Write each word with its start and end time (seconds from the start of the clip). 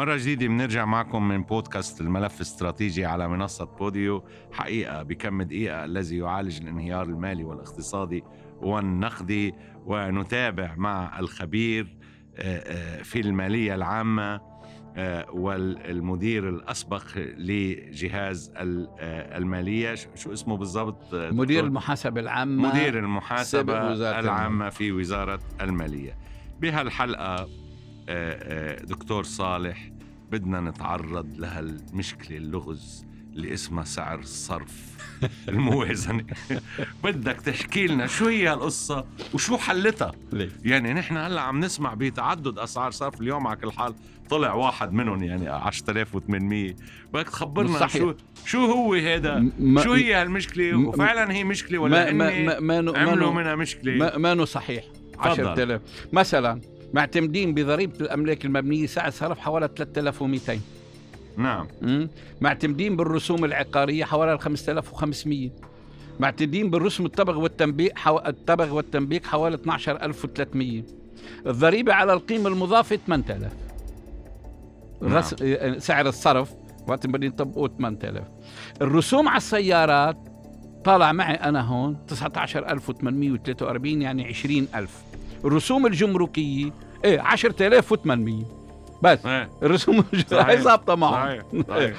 مرة 0.00 0.16
جديدة 0.16 0.46
بنرجع 0.46 0.84
معكم 0.84 1.28
من 1.28 1.42
بودكاست 1.42 2.00
الملف 2.00 2.36
الاستراتيجي 2.36 3.04
على 3.06 3.28
منصة 3.28 3.64
بوديو. 3.64 4.24
حقيقة 4.52 5.02
بكم 5.02 5.42
دقيقة 5.42 5.84
الذي 5.84 6.16
يعالج 6.18 6.60
الانهيار 6.60 7.06
المالي 7.06 7.44
والاقتصادي 7.44 8.24
والنقدي 8.60 9.54
ونتابع 9.86 10.74
مع 10.76 11.18
الخبير 11.18 11.96
آه، 12.36 12.98
آه، 12.98 13.02
في 13.02 13.20
المالية 13.20 13.74
العامة 13.74 14.40
آه، 14.96 15.30
والمدير 15.30 16.48
الأسبق 16.48 17.04
لجهاز 17.16 18.52
المالية. 18.56 19.94
شو 19.94 20.32
اسمه 20.32 20.56
بالضبط؟ 20.56 21.14
مدير 21.14 21.64
المحاسبة 21.64 22.20
العامة. 22.20 22.68
مدير 22.68 22.98
المحاسبة 22.98 23.92
العامة 24.20 24.68
في 24.68 24.92
وزارة 24.92 25.40
المالية. 25.60 26.18
بهالحلقة 26.60 27.48
دكتور 28.84 29.24
صالح 29.24 29.90
بدنا 30.30 30.60
نتعرض 30.60 31.38
لهالمشكلة 31.38 32.36
اللغز 32.36 33.06
اللي 33.32 33.54
اسمها 33.54 33.84
سعر 33.84 34.18
الصرف. 34.18 34.90
الموازنة 35.48 36.24
بدك 37.04 37.40
تحكي 37.40 37.86
لنا 37.86 38.06
شو 38.06 38.26
هي 38.26 38.48
هالقصة 38.48 39.04
وشو 39.34 39.56
حلتها؟ 39.56 40.12
ليه؟ 40.32 40.50
يعني 40.64 40.92
نحن 40.92 41.16
هلأ 41.16 41.40
عم 41.40 41.60
نسمع 41.60 41.94
بتعدد 41.94 42.58
أسعار 42.58 42.90
صرف 42.90 43.20
اليوم 43.20 43.46
على 43.46 43.56
كل 43.56 43.72
حال 43.72 43.94
طلع 44.30 44.52
واحد 44.52 44.92
منهم 44.92 45.22
يعني 45.22 45.48
10800 45.48 46.74
بدك 47.12 47.28
تخبرنا 47.28 47.78
صحيح. 47.78 48.02
شو 48.02 48.14
شو 48.46 48.66
هو 48.66 48.94
هذا 48.94 49.44
شو 49.82 49.92
هي 49.92 50.14
هالمشكلة؟ 50.14 50.76
وفعلا 50.76 51.32
هي 51.32 51.44
مشكلة 51.44 51.78
ولا 51.78 52.12
ما 52.12 52.30
ما 52.30 52.60
ما 52.60 52.80
ما 52.80 52.98
عملوا 52.98 53.32
منها 53.32 53.54
مشكلة؟ 53.54 53.92
ما, 53.92 54.34
ما 54.34 54.44
صحيح. 54.44 54.84
10000 55.18 55.80
مثلا 56.12 56.60
معتمدين 56.94 57.54
بضريبة 57.54 58.00
الأملاك 58.00 58.44
المبنية 58.44 58.86
سعر 58.86 59.10
صرف 59.10 59.38
حوالي 59.38 59.68
3200 59.76 60.60
نعم. 61.36 61.66
معتمدين 62.40 62.96
بالرسوم 62.96 63.44
العقارية 63.44 64.04
حوالي 64.04 64.38
5500 64.38 65.50
معتمدين 66.20 66.70
بالرسم 66.70 67.06
الطبغ 67.06 67.38
والتنبيق 67.38 67.98
حو... 67.98 68.18
الطبغ 68.18 68.74
والتنبيق 68.74 69.26
حوالي 69.26 69.54
12300 69.54 70.82
الضريبة 71.46 71.92
على 71.92 72.12
القيمة 72.12 72.48
المضافة 72.48 72.98
8000 73.06 73.40
نعم. 73.42 73.52
الرس... 75.02 75.34
سعر 75.84 76.08
الصرف 76.08 76.52
وقت 76.88 77.06
بدي 77.06 77.26
يطبقوا 77.26 77.68
8000 77.68 78.24
الرسوم 78.82 79.28
على 79.28 79.36
السيارات 79.36 80.16
طالع 80.84 81.12
معي 81.12 81.34
أنا 81.34 81.60
هون 81.60 81.96
19843 82.08 84.02
يعني 84.02 84.24
20000 84.24 85.09
الرسوم 85.44 85.86
الجمركية. 85.86 86.70
إيه 87.04 87.20
10800 87.20 88.44
بس. 89.02 89.26
إيه. 89.26 89.50
الرسوم 89.62 90.04
هي 90.32 90.62
ظابطه 90.62 90.94
معه 90.94 91.24
صحيح. 91.26 91.42
صحيح. 91.68 91.94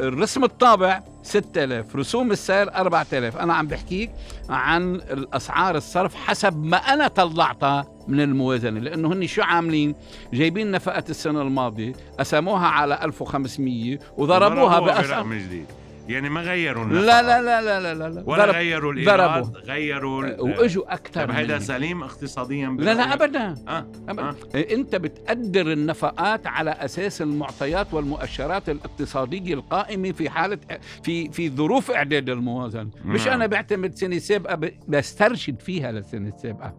الرسم 0.00 0.44
الطابع 0.44 1.00
6000 1.22 1.96
رسوم 1.96 2.30
السير 2.32 2.74
4000 2.74 3.36
أنا 3.36 3.54
عم 3.54 3.66
بحكيك 3.66 4.10
عن 4.48 4.94
الأسعار 4.94 5.76
الصرف 5.76 6.14
حسب 6.14 6.64
ما 6.64 6.76
أنا 6.76 7.08
طلعتها 7.08 7.86
من 8.08 8.20
الموازنة 8.20 8.80
لأنه 8.80 9.12
هن 9.12 9.26
شو 9.26 9.42
عاملين؟ 9.42 9.94
جايبين 10.32 10.70
نفقات 10.70 11.10
السنة 11.10 11.42
الماضية 11.42 11.92
قسموها 12.18 12.66
على 12.66 13.04
1500 13.04 13.98
وضربوها 14.16 14.80
بأسعار 14.80 15.26
جديد. 15.34 15.66
يعني 16.08 16.28
ما 16.28 16.40
غيروا 16.40 16.84
لا 16.84 17.22
لا 17.22 17.42
لا 17.42 17.62
لا 17.62 17.80
لا 17.80 17.94
لا, 17.94 18.08
لا. 18.08 18.22
ولا 18.26 18.44
غيروا 18.44 18.92
الإيراد 18.92 19.56
غيروا 19.56 20.24
أه، 20.26 20.42
وإجوا 20.42 20.94
أكثر 20.94 21.26
طيب 21.26 21.30
هذا 21.30 21.58
سليم 21.58 22.02
اقتصاديا 22.02 22.68
لا 22.68 22.94
لا 22.94 23.14
ابدا 23.14 23.54
آه. 23.68 23.86
أبداً. 24.08 24.22
آه. 24.22 24.34
أنت 24.54 24.96
بتقدر 24.96 25.72
النفقات 25.72 26.46
على 26.46 26.70
أساس 26.70 27.22
المعطيات 27.22 27.94
والمؤشرات 27.94 28.68
الاقتصادية 28.68 29.54
القائمة 29.54 30.12
في 30.12 30.30
حاله 30.30 30.58
في 31.02 31.30
في 31.32 31.50
ظروف 31.50 31.90
إعداد 31.90 32.30
الموازنة 32.30 32.90
مش 33.04 33.26
نعم. 33.26 33.34
أنا 33.34 33.46
بعتمد 33.46 33.94
سنة 33.94 34.18
سابقة 34.18 34.70
بسترشد 34.88 35.60
فيها 35.60 35.92
للسنة 35.92 36.28
السابقة 36.28 36.74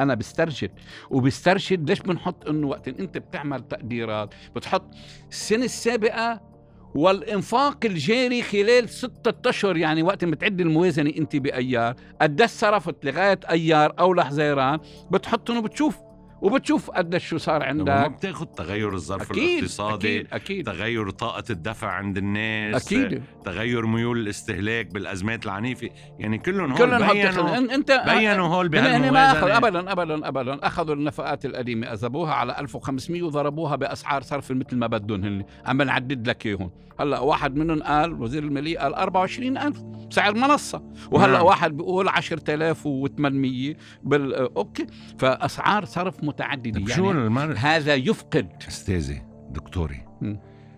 أنا 0.00 0.14
بسترشد 0.14 0.70
وبسترشد 1.10 1.90
ليش 1.90 2.00
بنحط 2.00 2.48
إنه 2.48 2.66
وقت 2.66 2.88
أنت 2.88 3.18
بتعمل 3.18 3.68
تقديرات 3.68 4.34
بتحط 4.56 4.84
السنة 5.30 5.64
السابقه 5.64 6.47
والإنفاق 6.94 7.78
الجاري 7.84 8.42
خلال 8.42 8.88
ستة 8.88 9.48
أشهر 9.50 9.76
يعني 9.76 10.02
وقت 10.02 10.24
ما 10.24 10.36
تعد 10.36 10.60
الموازنة 10.60 11.12
أنت 11.18 11.36
بأيار 11.36 11.94
قديش 12.20 12.50
صرفت 12.50 13.04
لغاية 13.04 13.40
أيار 13.50 13.94
أو 13.98 14.14
لحظيران 14.14 14.78
بتحطهم 15.10 15.58
وبتشوف 15.58 15.96
وبتشوف 16.42 16.90
قديش 16.90 17.26
شو 17.26 17.38
صار 17.38 17.62
عندك 17.62 17.88
ما 17.88 18.08
بتاخذ 18.08 18.46
تغير 18.46 18.94
الظرف 18.94 19.30
أكيد 19.30 19.58
الاقتصادي 19.58 20.20
أكيد 20.20 20.32
أكيد. 20.32 20.66
تغير 20.66 21.10
طاقة 21.10 21.44
الدفع 21.50 21.88
عند 21.88 22.18
الناس 22.18 22.86
أكيد. 22.86 23.22
تغير 23.44 23.86
ميول 23.86 24.18
الاستهلاك 24.18 24.86
بالأزمات 24.86 25.44
العنيفة. 25.44 25.90
يعني 26.18 26.38
كلهم 26.38 26.72
هول 26.72 26.78
كلهم 26.78 27.12
بينوا 27.12 27.56
انت 27.56 28.02
بينوا 28.06 28.46
هول 28.46 28.68
بهالموازنة 28.68 29.10
ما 29.10 29.32
أخذ 29.32 29.50
أبدا 29.50 29.92
أبدا 29.92 30.28
أبدا. 30.28 30.66
أخذوا 30.66 30.94
النفقات 30.94 31.44
القديمة 31.44 31.92
أذبوها 31.92 32.34
على 32.34 32.58
1500 32.58 33.22
وضربوها 33.22 33.76
بأسعار 33.76 34.22
صرف 34.22 34.52
مثل 34.52 34.76
ما 34.76 34.86
بدهم 34.86 35.24
هن 35.24 35.44
عم 35.66 35.78
بنعدد 35.78 36.28
لك 36.28 36.46
إياهم. 36.46 36.70
هلأ 37.00 37.20
واحد 37.20 37.56
منهم 37.56 37.82
قال 37.82 38.22
وزير 38.22 38.42
المالية 38.42 38.78
قال 38.78 38.94
24000 38.94 39.82
سعر 40.10 40.34
منصة. 40.34 40.82
وهلأ 41.10 41.32
نعم. 41.32 41.46
واحد 41.46 41.76
بيقول 41.76 42.08
10800 42.08 43.76
بال 44.02 44.34
أوكي. 44.34 44.86
فأسعار 45.18 45.84
صرف 45.84 46.24
متعددة. 46.28 46.80
يعني 46.80 46.92
شو 46.92 47.10
المر... 47.10 47.54
هذا 47.58 47.94
يفقد. 47.94 48.48
أستاذي 48.68 49.22
دكتوري 49.50 50.06
م. 50.20 50.36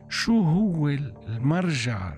شو 0.08 0.42
هو 0.42 0.88
المرجع 0.88 2.12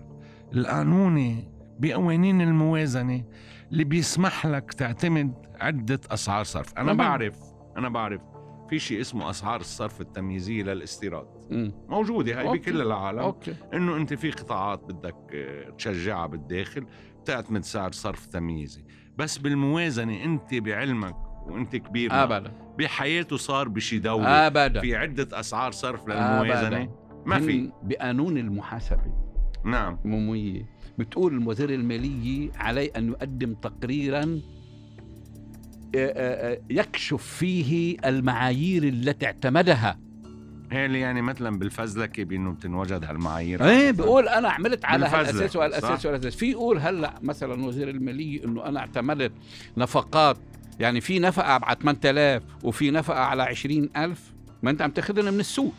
القانوني 0.54 1.48
بقوانين 1.78 2.40
الموازنة 2.40 3.24
اللي 3.72 3.84
بيسمح 3.84 4.46
لك 4.46 4.72
تعتمد 4.72 5.34
عدة 5.60 6.00
أسعار 6.10 6.44
صرف؟ 6.44 6.78
أنا 6.78 6.92
بعرف 6.92 7.36
أنا 7.76 7.88
بعرف. 7.88 8.20
في 8.70 8.78
شيء 8.78 9.00
اسمه 9.00 9.30
أسعار 9.30 9.60
الصرف 9.60 10.00
التمييزية 10.00 10.62
للاستيراد. 10.62 11.26
موجودة 11.88 12.40
هاي. 12.40 12.58
بكل 12.58 12.80
العالم. 12.80 13.18
أوكي. 13.18 13.54
إنه 13.74 13.96
أنت 13.96 14.14
في 14.14 14.30
قطاعات 14.30 14.84
بدك 14.84 15.16
تشجعها 15.78 16.26
بالداخل 16.26 16.86
بتعتمد 17.22 17.64
سعر 17.64 17.92
صرف 17.92 18.26
تمييزي. 18.26 18.84
بس 19.16 19.38
بالموازنة 19.38 20.24
أنت 20.24 20.54
بعلمك 20.54 21.16
وانت 21.46 21.76
كبير 21.76 22.10
ابدا. 22.12 22.52
بحياته 22.78 23.36
صار 23.36 23.68
بشي 23.68 23.98
دولة. 23.98 24.28
ابدا. 24.28 24.80
في 24.80 24.96
عدة 24.96 25.40
أسعار 25.40 25.72
صرف 25.72 26.08
للموازنة. 26.08 26.88
ما 27.26 27.40
في. 27.40 27.70
بقانون 27.82 28.38
المحاسبة. 28.38 29.14
نعم. 29.64 29.98
عموميه 30.04 30.66
بتقول 30.98 31.32
الوزير 31.32 31.70
المالية 31.70 32.50
عليه 32.56 32.90
أن 32.96 33.08
يقدم 33.08 33.54
تقريرا 33.54 34.40
يكشف 36.70 37.22
فيه 37.22 37.96
المعايير 38.04 38.82
التي 38.82 39.26
اعتمدها. 39.26 39.98
هي 40.70 40.86
اللي 40.86 41.00
يعني 41.00 41.22
مثلا 41.22 41.58
بالفزلكة 41.58 42.24
بأنه 42.24 42.52
بتنوجد 42.52 43.04
هالمعايير. 43.04 43.64
إيه 43.64 43.90
بقول 43.90 44.28
أنا 44.28 44.48
عملت 44.48 44.84
على 44.84 45.06
هالأساس 45.06 45.56
وهالاساس 45.56 46.06
وهالاساس 46.06 46.36
في 46.36 46.50
يقول 46.50 46.78
هلأ 46.78 47.14
مثلا 47.22 47.66
وزير 47.66 47.88
المالية 47.88 48.44
إنه 48.44 48.66
أنا 48.66 48.80
اعتمدت 48.80 49.32
نفقات 49.76 50.36
يعني 50.80 51.00
في 51.00 51.18
نفقة 51.18 51.60
على 51.64 51.76
8000 51.80 52.42
وفي 52.62 52.90
نفقة 52.90 53.20
على 53.20 53.42
20000 53.42 54.32
ما 54.62 54.70
أنت 54.70 54.82
عم 54.82 54.90
تاخذهم 54.90 55.34
من 55.34 55.40
السوق. 55.40 55.74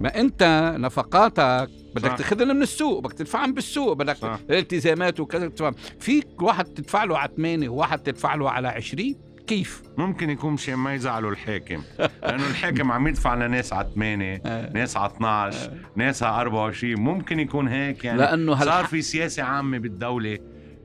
ما 0.00 0.20
أنت 0.20 0.74
نفقاتك 0.78 1.70
بدك 1.94 2.18
تاخذهم 2.18 2.56
من 2.56 2.62
السوق 2.62 3.04
بدك 3.04 3.12
تدفعهم 3.12 3.54
بالسوق 3.54 3.92
بدك 3.92 4.16
التزامات 4.50 5.20
وكذا. 5.20 5.72
فيك 6.00 6.42
واحد 6.42 6.64
تدفع 6.64 7.04
له 7.04 7.18
على 7.18 7.30
8 7.36 7.68
وواحد 7.68 7.98
تدفع 7.98 8.34
له 8.34 8.50
على 8.50 8.68
20 8.68 9.14
كيف؟ 9.46 9.82
ممكن 9.98 10.30
يكون 10.30 10.52
مشان 10.52 10.74
ما 10.74 10.94
يزعلوا 10.94 11.30
الحاكم. 11.30 11.82
لأنه 12.22 12.46
الحاكم 12.46 12.92
عم 12.92 13.08
يدفع 13.08 13.34
لناس 13.34 13.72
على 13.72 13.88
8 13.94 14.42
آه. 14.46 14.72
ناس 14.72 14.96
على 14.96 15.12
12 15.12 15.58
آه. 15.58 15.72
ناس 15.96 16.22
على 16.22 16.40
24 16.40 17.00
ممكن 17.00 17.40
يكون 17.40 17.68
هيك 17.68 18.04
يعني. 18.04 18.18
لأنه 18.18 18.64
صار 18.64 18.84
في 18.84 19.02
سياسة 19.02 19.42
عامة 19.42 19.78
بالدولة 19.78 20.38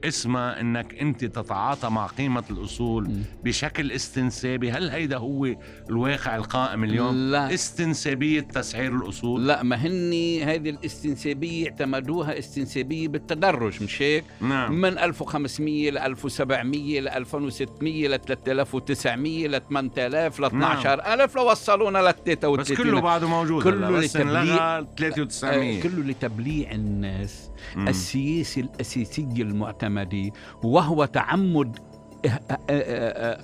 اسمها 0.05 0.61
انك 0.61 0.99
انت 1.01 1.25
تتعاطى 1.25 1.89
مع 1.89 2.05
قيمة 2.07 2.43
الأصول 2.49 3.03
م. 3.09 3.23
بشكل 3.43 3.91
استنسابي 3.91 4.71
هل 4.71 4.89
هيدا 4.89 5.17
هو 5.17 5.55
الواقع 5.89 6.35
القائم 6.35 6.83
اليوم 6.83 7.15
لا. 7.15 7.53
استنسابية 7.53 8.39
تسعير 8.39 8.95
الأصول 8.95 9.47
لا 9.47 9.63
ما 9.63 9.75
هني 9.75 10.43
هذه 10.43 10.69
الاستنسابية 10.69 11.69
اعتمدوها 11.69 12.39
استنسابية 12.39 13.07
بالتدرج 13.07 13.83
مش 13.83 14.01
هيك 14.01 14.23
نعم. 14.41 14.73
من 14.81 14.97
1500 14.97 15.91
ل 15.91 15.97
1700 15.97 16.99
ل 17.01 17.07
2600 17.07 18.07
ل 18.07 18.19
3900 18.19 19.47
ل 19.47 19.61
8000 19.69 20.39
ل 20.39 20.45
12000 20.45 21.35
نعم. 21.35 21.45
لوصلونا 21.45 21.97
ل 21.99 22.13
33 22.25 22.57
بس 22.57 22.73
كله 22.73 23.01
بعده 23.01 23.27
موجود 23.27 23.63
كله 23.63 23.99
لتبليع 23.99 24.81
9300 24.81 25.81
كله 25.81 26.03
لتبليع 26.03 26.71
الناس. 26.71 27.49
السياسة 27.77 28.61
الاساسيه 28.61 29.23
المعتمدة 29.41 29.92
المعتمدة 29.97 30.31
وهو 30.63 31.05
تعمد 31.05 31.79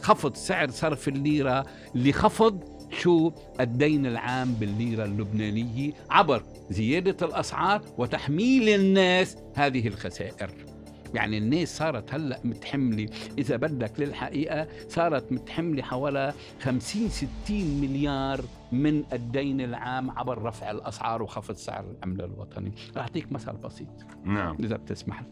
خفض 0.01 0.35
سعر 0.35 0.69
صرف 0.69 1.07
الليرة 1.07 1.65
لخفض 1.95 2.63
شو 3.01 3.31
الدين 3.59 4.05
العام 4.05 4.53
بالليرة 4.53 5.05
اللبنانية 5.05 5.91
عبر 6.09 6.43
زيادة 6.69 7.27
الأسعار 7.27 7.81
وتحميل 7.97 8.69
الناس 8.69 9.37
هذه 9.55 9.87
الخسائر. 9.87 10.51
يعني 11.13 11.37
الناس 11.37 11.77
صارت 11.77 12.13
هلأ 12.13 12.39
متحملة 12.43 13.09
إذا 13.37 13.55
بدك 13.55 13.91
للحقيقة 13.99 14.67
صارت 14.89 15.31
متحملة 15.31 15.83
حوالي 15.83 16.33
50 16.61 17.09
60 17.09 17.29
مليار 17.81 18.41
من 18.71 19.03
الدين 19.13 19.61
العام 19.61 20.11
عبر 20.11 20.41
رفع 20.41 20.71
الأسعار 20.71 21.23
وخفض 21.23 21.55
سعر 21.55 21.85
العملة 21.91 22.25
الوطني، 22.25 22.71
رح 22.95 23.01
أعطيك 23.01 23.31
مثل 23.31 23.53
بسيط. 23.53 23.87
نعم. 24.23 24.57
إذا 24.59 24.75
بتسمح 24.75 25.23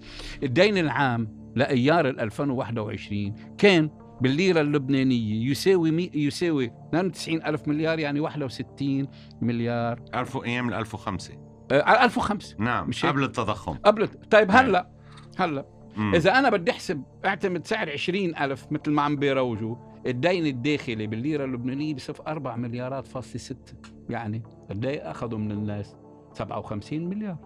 الدين 0.43 0.77
العام 0.77 1.51
لأيار 1.55 2.07
2021 2.09 3.35
كان 3.57 3.89
بالليرة 4.21 4.61
اللبنانية 4.61 5.51
يساوي 5.51 5.91
مي 5.91 6.11
يساوي 6.13 6.65
92 6.65 7.43
ألف 7.45 7.67
مليار 7.67 7.99
يعني 7.99 8.19
61 8.19 9.07
مليار. 9.41 10.01
ألف 10.15 10.37
أيام 10.37 10.69
ال 10.69 10.73
1005 10.73 11.33
آه 11.71 12.03
1005 12.05 12.55
نعم 12.59 12.87
مش 12.89 13.05
قبل 13.05 13.23
التضخم. 13.23 13.73
قبل 13.73 14.07
طيب 14.07 14.51
نعم. 14.51 14.65
هلأ 14.65 14.89
هلأ. 15.37 15.65
مم. 15.97 16.15
إذا 16.15 16.39
أنا 16.39 16.49
بدي 16.49 16.71
أحسب 16.71 17.03
أعتمد 17.25 17.67
سعر 17.67 17.89
20 17.89 18.35
ألف 18.35 18.65
مثل 18.71 18.91
ما 18.91 19.01
عم 19.01 19.15
بيروجوا 19.15 19.75
الدين 20.05 20.45
الداخلي 20.45 21.07
بالليرة 21.07 21.45
اللبنانية 21.45 21.93
بصف 21.93 22.21
4 22.21 22.55
مليارات 22.55 23.07
فاصلة 23.07 23.37
6 23.37 23.57
يعني 24.09 24.43
قد 24.69 24.85
إيه 24.85 25.11
اخذوا 25.11 25.39
من 25.39 25.51
الناس 25.51 25.95
57 26.33 27.09
مليار. 27.09 27.37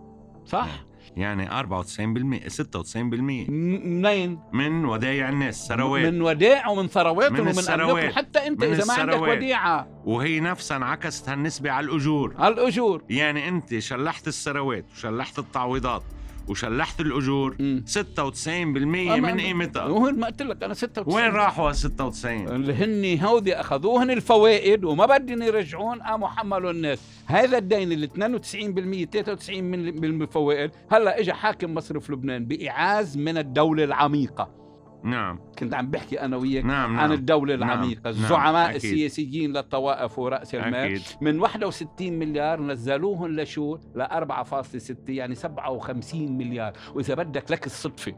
صح؟ 0.45 0.85
يعني 1.17 1.49
94% 1.49 2.47
96% 2.49 2.95
م- 3.05 3.51
منين؟ 3.51 4.39
من 4.53 4.85
ودايع 4.85 5.29
الناس 5.29 5.67
ثروات. 5.67 6.05
من 6.13 6.21
ودائع 6.21 6.67
ومن 6.69 6.87
ثرواتهم 6.87 7.33
من 7.33 7.39
ومن 7.39 7.49
الثروات. 7.49 7.89
املاكهم 7.89 8.11
حتى 8.11 8.47
أنت 8.47 8.63
إذا 8.63 8.85
ما 8.85 8.93
عندك. 8.93 9.21
وديعة. 9.21 9.87
وهي 10.05 10.39
نفسها 10.39 10.77
انعكست 10.77 11.29
هالنسبة 11.29 11.71
على 11.71 11.85
الأجور. 11.85 12.35
على 12.37 12.53
الأجور. 12.53 13.03
يعني 13.09 13.47
أنت 13.47 13.79
شلحت 13.79 14.27
الثروات 14.27 14.85
وشلحت 14.93 15.39
التعويضات. 15.39 16.03
وشلحت 16.47 17.01
الأجور. 17.01 17.55
مم. 17.59 17.83
96% 17.87 19.19
من 19.19 19.39
قيمتها. 19.39 19.85
وين 19.85 20.19
ما 20.19 20.27
قلت 20.27 20.41
لك 20.41 20.63
أنا 20.63 20.73
96 20.73 21.15
وين 21.15 21.31
راحوا 21.31 21.69
هال 21.69 21.75
96 21.75 22.47
اللي 22.47 22.73
هن 22.73 23.23
هودي 23.25 23.55
أخذوهن 23.55 24.11
الفوائد 24.11 24.83
وما 24.83 25.05
بدهم 25.05 25.41
يرجعون. 25.41 26.01
قاموا 26.01 26.27
حملوا 26.27 26.71
الناس 26.71 26.99
هذا 27.25 27.57
الدين 27.57 27.91
اللي 27.91 28.07
92% 28.07 29.05
93% 29.05 29.61
من 30.01 30.21
الفوائد 30.21 30.71
هلا 30.91 31.19
اجى 31.19 31.33
حاكم 31.33 31.73
مصرف 31.73 32.09
لبنان 32.09 32.45
بإعاز 32.45 33.17
من 33.17 33.37
الدولة 33.37 33.83
العميقة. 33.83 34.60
نعم. 35.03 35.39
كنت 35.59 35.73
عم 35.73 35.91
بحكي 35.91 36.21
أنا 36.21 36.37
وياك 36.37 36.65
نعم 36.65 36.89
عن 36.89 37.09
نعم. 37.09 37.11
الدولة 37.11 37.55
نعم، 37.55 37.69
العميقة. 37.69 38.01
نعم، 38.03 38.13
الزعماء 38.13 38.69
أكيد. 38.69 38.75
السياسيين 38.75 39.53
للطوائف 39.53 40.19
ورأس 40.19 40.55
المال. 40.55 40.75
أكيد. 40.75 41.01
من 41.21 41.39
61 41.39 42.19
مليار 42.19 42.61
نزلوهم 42.61 43.39
لشو؟ 43.39 43.77
ل 43.95 44.01
4.6 44.01 44.95
يعني 45.09 45.35
57 45.35 46.37
مليار. 46.37 46.73
وإذا 46.95 47.15
بدك 47.15 47.51
لك 47.51 47.65
الصدفة 47.65 48.13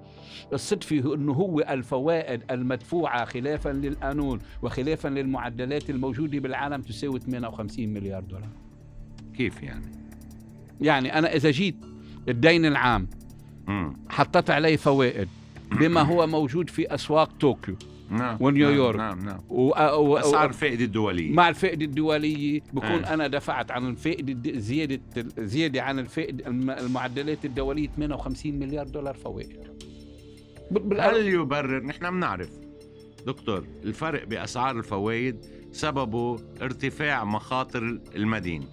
الصدفة 0.53 1.15
إنه 1.15 1.33
هو 1.33 1.59
الفوائد 1.59 2.51
المدفوعة 2.51 3.25
خلافا 3.25 3.69
للقانون 3.69 4.39
وخلافا 4.61 5.07
للمعدلات 5.07 5.89
الموجودة 5.89 6.39
بالعالم 6.39 6.81
تساوي 6.81 7.19
58 7.19 7.93
مليار 7.93 8.21
دولار. 8.23 8.49
كيف 9.37 9.63
يعني؟ 9.63 9.91
يعني 10.81 11.17
أنا 11.17 11.35
إذا 11.35 11.51
جيت 11.51 11.75
الدين 12.29 12.65
العام. 12.65 13.07
حطيت 14.09 14.49
عليه 14.49 14.75
فوائد 14.75 15.27
بما 15.79 16.01
هو 16.01 16.27
موجود 16.27 16.69
في 16.69 16.93
أسواق 16.93 17.31
طوكيو 17.39 17.75
نعم 18.09 18.37
ونيويورك. 18.39 18.95
نعم 18.97 19.19
نعم, 19.19 19.25
نعم. 19.25 19.39
أسعار 20.19 20.49
الفائدة 20.49 20.85
الدولية 20.85 21.31
مع 21.33 21.49
الفائدة 21.49 21.85
الدولية 21.85 22.61
بكون 22.73 22.87
إيه. 22.87 23.13
أنا 23.13 23.27
دفعت 23.27 23.71
عن 23.71 23.89
الفائدة 23.89 24.33
الد- 24.33 24.57
زيادة 24.57 24.99
زيادة 25.37 25.81
عن 25.81 25.99
الفائدة 25.99 26.47
الم- 26.47 26.69
المعدلات 26.71 27.45
الدولية 27.45 27.87
58 27.97 28.59
مليار 28.59 28.87
دولار 28.87 29.13
فوائد 29.13 29.57
هل 30.99 31.27
يبرر 31.27 31.83
نحن 31.83 32.09
بنعرف 32.11 32.49
دكتور 33.27 33.63
الفرق 33.83 34.23
بأسعار 34.23 34.77
الفوائد 34.79 35.35
سببه 35.71 36.39
ارتفاع 36.61 37.23
مخاطر 37.25 37.99
المدين 38.15 38.63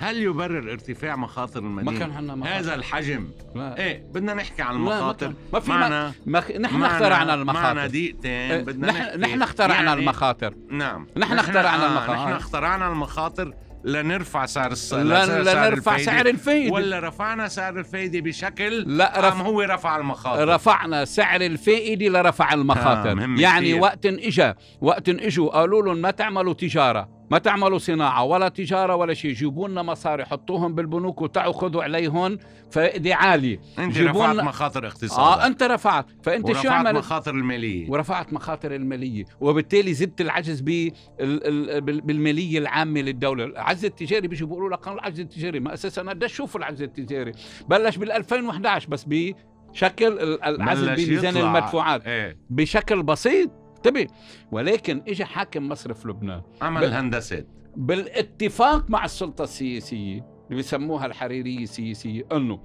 هل 0.00 0.22
يبرر 0.22 0.72
ارتفاع 0.72 1.16
مخاطر 1.16 1.60
المدين 1.60 1.92
ما 1.94 1.98
كان 1.98 2.10
عنا 2.10 2.34
مخاطر. 2.34 2.58
هذا 2.58 2.74
الحجم 2.74 3.28
لا. 3.54 3.78
إيه 3.78 4.02
بدنا 4.14 4.34
نحكي 4.34 4.62
عن 4.62 4.74
لا، 4.74 4.78
ما 4.80 4.92
المخاطر. 4.98 5.32
ما 5.52 5.60
في 5.60 5.70
معنا 5.70 6.12
ما. 6.26 6.38
نحن 6.58 6.74
معنا- 6.76 6.86
اخترعنا 6.94 7.14
معنا 7.24 7.34
المخاطر 7.34 7.86
دقيقتين 7.86 8.30
إيه، 8.30 8.62
بدنا 8.62 8.86
نحن. 8.92 9.20
نحن 9.20 9.42
اخترعنا 9.42 9.74
يعني 9.88 10.00
المخاطر 10.00 10.54
نعم 10.70 11.06
نحن 11.16 11.38
اخترعنا 11.38 11.86
المخاطر. 11.86 12.12
نحن 12.24 12.32
اخترعنا 12.32 12.88
المخاطر 12.88 13.54
لنرفع 13.84 14.46
سعر 14.46 14.72
الس... 14.72 14.88
سعر 14.90 14.98
لنرفع. 15.42 15.98
سعر 15.98 16.26
الفايدة 16.26 16.72
ولا 16.72 16.98
رفعنا 17.08 17.48
سعر 17.48 17.78
الفايدة 17.78 18.20
بشكل 18.20 18.96
لا 18.96 19.12
رف... 19.28 19.34
هو 19.40 19.62
رفع 19.62 19.96
المخاطر 19.96 20.48
رفعنا 20.48 21.04
سعر 21.04 21.40
الفائدة 21.40 22.06
لرفع 22.08 22.52
المخاطر 22.54 23.12
آه، 23.12 23.26
يعني 23.38 23.70
كتير. 23.70 23.82
وقت 23.82 24.06
اجى 24.06 24.52
وقت 24.80 25.08
إجوا 25.08 25.50
قالوا 25.50 25.82
لهم 25.82 25.96
ما 25.96 26.10
تعملوا 26.10 26.52
تجارة 26.52 27.15
ما 27.30 27.38
تعملوا 27.38 27.78
صناعة 27.78 28.24
ولا 28.24 28.48
تجارة 28.48 28.94
ولا 28.94 29.14
شيء. 29.14 29.32
جيبوا 29.32 29.68
لنا 29.68 29.82
مصاري 29.82 30.24
حطوهم 30.24 30.74
بالبنوك 30.74 31.22
وتعوا 31.22 31.52
خذوا 31.52 31.82
عليهم. 31.84 32.38
فائدة 32.70 33.14
عالية. 33.14 33.60
أنت 33.78 33.98
رفعت 33.98 34.36
مخاطر 34.36 34.86
اقتصادك. 34.86 35.18
آه 35.42 35.46
أنت 35.46 35.62
رفعت. 35.62 36.06
فأنت 36.22 36.52
شو 36.52 36.68
عملت 36.70 36.96
مخاطر 36.98 37.34
المالية. 37.34 37.90
ورفعت 37.90 38.32
مخاطر 38.32 38.74
المالية. 38.74 39.24
وبالتالي 39.40 39.94
زدت 39.94 40.20
العجز 40.20 40.60
بال- 40.60 40.92
ال- 41.20 41.80
بال- 41.80 42.00
بالمالية 42.00 42.58
العامة 42.58 43.00
للدولة. 43.00 43.44
العجز 43.44 43.84
التجاري 43.84 44.28
بيجوا 44.28 44.48
بيقولوا 44.48 44.70
لك 44.70 44.78
قانون 44.78 44.98
العجز 45.00 45.20
التجاري. 45.20 45.60
ما 45.60 45.74
أساسا 45.74 46.02
بدنا 46.02 46.24
نشوف 46.26 46.56
العجز 46.56 46.82
التجاري. 46.82 47.32
بلش 47.68 47.96
بال 47.96 48.12
2011 48.12 48.88
بس 48.88 49.04
بشكل 49.08 50.06
ال- 50.12 50.42
العجز 50.44 50.84
بميزان. 50.84 51.36
المدفوعات. 51.36 52.06
إيه. 52.06 52.38
بشكل 52.50 53.02
بسيط. 53.02 53.50
انتبه 53.76 54.06
ولكن 54.52 55.02
اجى 55.08 55.24
حاكم 55.24 55.68
مصرف 55.68 56.06
لبنان. 56.06 56.42
عمل 56.62 56.80
بل- 56.80 56.92
هندسات. 56.92 57.46
بالاتفاق 57.76 58.90
مع 58.90 59.04
السلطة 59.04 59.44
السياسية 59.44 60.14
اللي 60.44 60.56
بيسموها 60.56 61.06
الحريرية 61.06 61.62
السياسية 61.62 62.26
إنه 62.32 62.60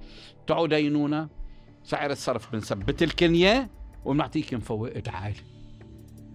تعوا 0.46 0.66
دينونا 0.66 1.28
سعر 1.84 2.10
الصرف 2.10 2.52
بنثبت 2.52 3.02
لكم 3.02 3.34
إياه 3.34 3.68
وبنعطيكم 4.04 4.58
فوائد 4.60 5.08
عالية. 5.08 5.36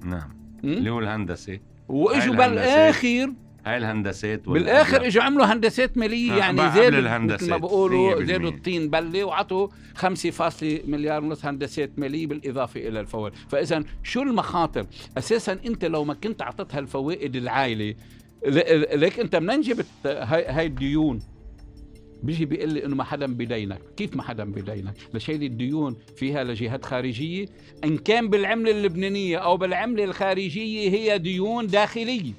نعم? 0.06 0.38
اللي 0.64 0.90
هو 0.90 1.00
الهندسة. 1.00 1.60
وإجوا 1.90 2.36
بالآخر 2.36 3.34
هاي 3.68 3.78
الهندسات 3.78 4.50
بالآخر 4.50 5.08
إجوا 5.08 5.24
عملوا 5.24 5.46
هندسات 5.46 5.98
مالية 5.98 6.34
آه، 6.34 6.38
يعني 6.38 6.58
زادوا 6.58 7.18
مثل 7.18 7.50
ما 7.50 7.58
بيقولوا 7.58 8.16
100%. 8.16 8.24
زادوا 8.24 8.50
الطين 8.50 8.90
بلة 8.90 9.24
وعطوا 9.24 9.68
5 9.96 10.82
مليار 10.88 11.24
ونص 11.24 11.46
هندسات 11.46 12.00
مالية 12.00 12.28
بالإضافة 12.28 12.88
إلى 12.88 13.00
الفوائد، 13.00 13.34
فاذا 13.50 13.84
شو 14.04 14.22
المخاطر؟ 14.22 14.86
أساسا 15.18 15.60
أنت 15.66 15.86
لو 15.86 16.04
ما 16.04 16.14
كنت 16.14 16.42
أعطيتها 16.42 16.80
الفوائد 16.80 17.36
العائله 17.36 17.96
ليك 18.94 19.20
أنت 19.20 19.36
منين 19.36 19.62
جبت 19.62 19.86
هاي, 20.06 20.46
هاي 20.46 20.66
الديون؟ 20.66 21.20
بيجي 22.24 22.46
بيقول 22.46 22.70
لي 22.74 22.86
إنه 22.86 22.96
ما 22.96 23.04
حدا 23.04 23.26
بدينك، 23.26 23.82
كيف 23.98 24.16
ما 24.16 24.24
حدا 24.24 24.44
بدينك؟ 24.44 24.94
لشيل 25.14 25.44
الديون 25.44 25.96
فيها 26.16 26.44
لجهات 26.44 26.86
خارجية 26.86 27.46
إن 27.84 27.98
كان 27.98 28.30
بالعملة 28.30 28.72
اللبنانية 28.72 29.38
أو 29.38 29.58
بالعملة 29.58 30.04
الخارجية 30.04 30.90
هي 30.90 31.18
ديون 31.18 31.68
داخلية 31.68 32.34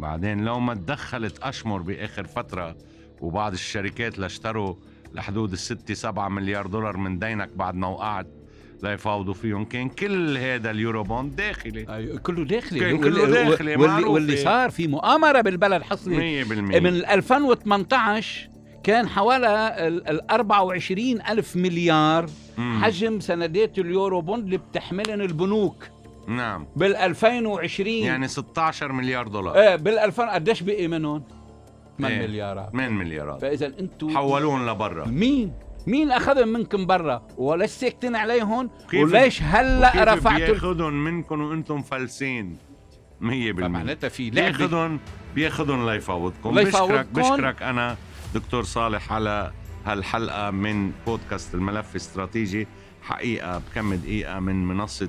بعدين 0.00 0.44
لو 0.44 0.60
ما 0.60 0.74
تدخلت 0.74 1.38
أشمر 1.38 1.82
بآخر 1.82 2.26
فترة 2.26 2.76
وبعض 3.20 3.52
الشركات 3.52 4.14
اللي 4.14 4.26
اشتروا 4.26 4.74
لحدود 5.14 5.52
الستة 5.52 5.94
سبعة 5.94 6.28
مليار 6.28 6.66
دولار 6.66 6.96
من 6.96 7.18
دينك 7.18 7.48
بعد 7.56 7.74
ما 7.74 7.86
وقعت 7.86 8.26
ليفاوضوا 8.82 9.34
فيهم 9.34 9.64
كان 9.64 9.88
كل 9.88 10.38
هذا 10.38 10.70
اليورو 10.70 11.02
بوند 11.02 11.36
داخلي 11.36 11.86
أيوة 11.88 12.18
كله 12.18 12.44
داخلي 12.44 12.80
كان 12.80 12.98
كله 12.98 13.26
داخلي، 13.26 13.76
واللي. 13.76 14.04
واللي 14.04 14.36
صار 14.36 14.70
في 14.70 14.86
مؤامرة 14.86 15.40
بالبلد 15.40 15.82
حصلي 15.82 16.44
100% 16.44 16.48
من 16.52 17.04
2018 17.06 18.48
كان 18.84 19.08
حوالي 19.08 19.46
ال 19.88 20.08
ال 20.08 20.30
24 20.30 21.20
ألف 21.28 21.56
مليار 21.56 22.26
مم. 22.58 22.80
حجم 22.84 23.20
سندات 23.20 23.78
اليورو 23.78 24.20
بوند 24.20 24.44
اللي 24.44 24.56
بتحملن 24.56 25.20
البنوك 25.20 25.84
نعم. 26.26 26.66
بال 26.76 26.96
2020 26.96 27.88
يعني 27.88 28.28
16 28.28 28.92
مليار 28.92 29.28
دولار. 29.28 29.54
إيه 29.58 29.76
بال 29.76 29.98
2000 29.98 30.30
قديش 30.30 30.62
بقي 30.62 30.88
منهم؟ 30.88 31.22
8 31.98 32.14
إيه. 32.14 32.26
مليارات. 32.26 32.70
8 32.72 32.88
مليارات. 32.88 33.40
فإذا 33.40 33.66
أنتم 33.66 34.16
حولوهم 34.16 34.68
لبرا. 34.68 35.06
مين؟ 35.06 35.52
مين 35.86 36.12
اخذهم 36.12 36.48
منكم 36.48 36.86
برا؟ 36.86 37.22
وليش 37.36 37.70
ساكتين 37.70 38.16
عليهم؟ 38.16 38.70
وليش 38.94 39.42
هلأ 39.42 40.14
رفعتوا؟ 40.14 40.46
بيأخذهم 40.46 41.04
منكم 41.04 41.40
وأنتم 41.40 41.82
فلسين؟ 41.82 42.56
100% 43.20 43.24
فمعناتها 43.56 44.08
في 44.08 44.30
لعبة. 44.30 44.58
بياخذهم 44.58 45.00
بيأخذهم 45.34 45.90
ليفاوضكم 45.90 46.58
ليفاوضكم. 46.58 46.96
بشكرك 46.96 47.32
بشكرك 47.32 47.62
أنا 47.62 47.96
دكتور 48.34 48.62
صالح 48.62 49.12
على 49.12 49.52
هالحلقة 49.84 50.50
من 50.50 50.92
بودكاست 51.06 51.54
الملف 51.54 51.90
الاستراتيجي. 51.90 52.66
حقيقة 53.02 53.58
بكم 53.58 53.94
دقيقة 53.94 54.40
من 54.40 54.64
منصة 54.66 55.08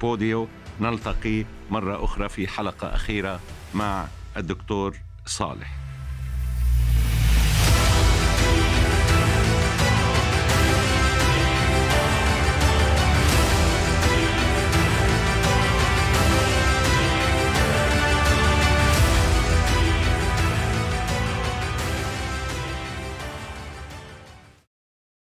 بوديو. 0.00 0.48
نلتقي 0.80 1.44
مرة 1.70 2.04
أخرى 2.04 2.28
في 2.28 2.48
حلقة 2.48 2.94
أخيرة 2.94 3.40
مع 3.74 4.06
الدكتور 4.36 4.96
صالح. 5.26 5.85